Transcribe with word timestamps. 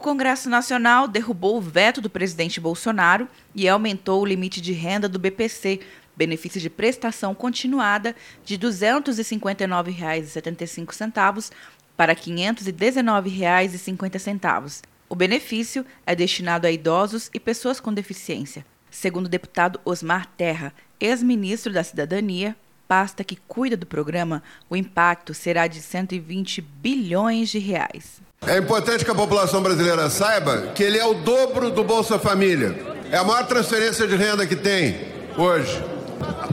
O 0.00 0.02
Congresso 0.02 0.48
Nacional 0.48 1.06
derrubou 1.06 1.58
o 1.58 1.60
veto 1.60 2.00
do 2.00 2.08
presidente 2.08 2.58
Bolsonaro 2.58 3.28
e 3.54 3.68
aumentou 3.68 4.22
o 4.22 4.24
limite 4.24 4.58
de 4.58 4.72
renda 4.72 5.06
do 5.06 5.18
BPC, 5.18 5.80
benefício 6.16 6.58
de 6.58 6.70
prestação 6.70 7.34
continuada, 7.34 8.16
de 8.42 8.54
R$ 8.54 8.62
259,75 8.62 11.52
para 11.98 12.14
R$ 12.14 12.18
519,50. 12.18 14.80
O 15.06 15.14
benefício 15.14 15.84
é 16.06 16.16
destinado 16.16 16.66
a 16.66 16.70
idosos 16.70 17.28
e 17.34 17.38
pessoas 17.38 17.78
com 17.78 17.92
deficiência. 17.92 18.64
Segundo 18.90 19.26
o 19.26 19.28
deputado 19.28 19.78
Osmar 19.84 20.26
Terra, 20.34 20.72
ex-ministro 20.98 21.74
da 21.74 21.84
Cidadania, 21.84 22.56
pasta 22.88 23.22
que 23.22 23.36
cuida 23.36 23.76
do 23.76 23.84
programa, 23.84 24.42
o 24.70 24.76
impacto 24.76 25.34
será 25.34 25.66
de 25.66 25.82
120 25.82 26.62
bilhões 26.62 27.50
de 27.50 27.58
reais. 27.58 28.22
É 28.46 28.56
importante 28.56 29.04
que 29.04 29.10
a 29.10 29.14
população 29.14 29.62
brasileira 29.62 30.08
saiba 30.08 30.72
que 30.74 30.82
ele 30.82 30.98
é 30.98 31.04
o 31.04 31.14
dobro 31.14 31.70
do 31.70 31.84
Bolsa 31.84 32.18
Família. 32.18 32.74
É 33.12 33.18
a 33.18 33.22
maior 33.22 33.46
transferência 33.46 34.06
de 34.06 34.16
renda 34.16 34.46
que 34.46 34.56
tem 34.56 34.98
hoje. 35.36 35.84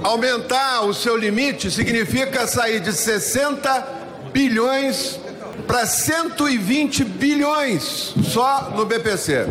Aumentar 0.03 0.81
o 0.81 0.93
seu 0.93 1.15
limite 1.15 1.71
significa 1.71 2.45
sair 2.45 2.81
de 2.81 2.91
60 2.91 3.87
bilhões 4.33 5.17
para 5.65 5.85
120 5.85 7.05
bilhões 7.05 8.13
só 8.31 8.73
no 8.75 8.85
BPC. 8.85 9.47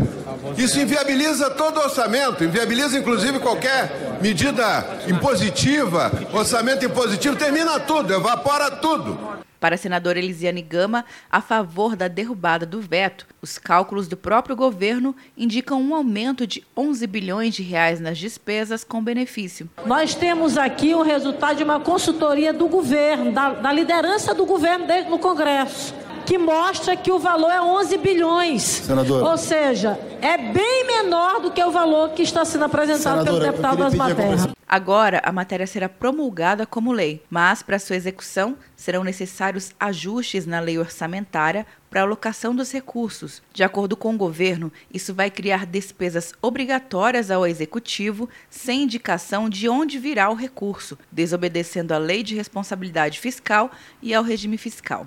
Isso 0.59 0.79
inviabiliza 0.79 1.51
todo 1.51 1.79
o 1.79 1.85
orçamento, 1.85 2.45
inviabiliza 2.45 2.99
inclusive 2.99 3.39
qualquer 3.39 4.19
medida 4.21 4.87
impositiva, 5.09 6.13
orçamento 6.33 6.85
impositivo, 6.85 7.35
termina 7.35 7.81
tudo, 7.81 8.13
evapora 8.13 8.71
tudo. 8.71 9.46
Para 9.61 9.75
a 9.75 9.79
senadora 9.79 10.19
Elisiane 10.19 10.63
Gama, 10.63 11.05
a 11.31 11.41
favor 11.41 11.97
da 11.97 12.09
derrubada 12.09 12.67
do 12.67 12.81
veto, 12.81 13.27
os 13.41 13.59
cálculos 13.59 14.09
do 14.09 14.17
próprio 14.17 14.57
governo 14.57 15.15
indicam 15.37 15.81
um 15.81 15.95
aumento 15.95 16.47
de 16.47 16.65
11 16.77 17.07
bilhões 17.07 17.55
de 17.55 17.63
reais 17.63 18.01
nas 18.01 18.19
despesas 18.19 18.85
com 18.85 19.03
benefício. 19.03 19.69
Nós 19.85 20.15
temos 20.15 20.59
aqui 20.59 20.95
o 20.95 21.03
resultado 21.03 21.57
de 21.57 21.65
uma 21.65 21.81
consultoria 21.81 22.53
do 22.53 22.69
governo, 22.69 23.33
da, 23.33 23.51
da 23.55 23.73
liderança 23.73 24.35
do 24.35 24.45
governo 24.45 24.87
no 25.09 25.19
Congresso 25.19 26.06
que 26.27 26.37
mostra 26.37 26.97
que 26.97 27.13
o 27.13 27.21
valor 27.21 27.51
é 27.51 27.63
11 27.63 27.97
bilhões. 27.99 28.63
Senadora. 28.63 29.25
Ou 29.25 29.39
seja, 29.39 29.99
é 30.21 30.37
bem 30.37 30.85
menor 30.85 31.41
do 31.41 31.53
que 31.53 31.63
o 31.63 31.71
valor 31.71 32.11
que 32.11 32.23
está 32.23 32.45
sendo 32.45 32.65
apresentado 32.65 33.21
Senadora, 33.21 33.25
pelo 33.25 33.53
deputado 33.53 33.79
das 33.79 33.95
matérias. 33.95 34.49
Agora, 34.69 35.23
a 35.25 35.31
matéria 35.31 35.67
será 35.67 35.89
promulgada 35.89 36.67
como 36.67 36.91
lei, 36.91 37.23
mas 37.31 37.63
para 37.63 37.79
sua 37.79 37.95
execução 37.95 38.57
serão 38.75 39.05
necessários 39.05 39.73
ajustes 39.79 40.45
na 40.45 40.59
lei 40.59 40.77
orçamentária 40.77 41.65
para 41.89 42.01
a 42.01 42.05
alocação 42.05 42.53
dos 42.53 42.73
recursos. 42.73 43.41
De 43.55 43.63
acordo 43.63 43.97
com 43.97 44.13
o 44.13 44.19
governo, 44.19 44.73
isso 44.93 45.15
vai 45.15 45.31
criar 45.31 45.65
despesas 45.65 46.35
obrigatórias 46.43 47.31
ao 47.31 47.47
executivo 47.47 48.29
sem 48.51 48.83
indicação 48.83 49.49
de 49.49 49.69
onde 49.69 50.01
virá 50.01 50.29
o 50.29 50.35
recurso, 50.35 50.99
desobedecendo 51.13 51.95
à 51.95 51.99
lei 51.99 52.25
de 52.25 52.35
responsabilidade 52.35 53.21
fiscal 53.21 53.71
e 54.03 54.13
ao 54.13 54.25
regime 54.25 54.59
fiscal. 54.59 55.07